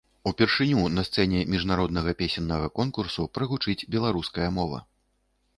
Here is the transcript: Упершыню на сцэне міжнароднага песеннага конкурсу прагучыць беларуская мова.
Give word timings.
Упершыню 0.29 0.85
на 0.93 1.03
сцэне 1.07 1.41
міжнароднага 1.55 2.15
песеннага 2.21 2.71
конкурсу 2.81 3.29
прагучыць 3.39 3.79
беларуская 3.97 4.49
мова. 4.61 4.85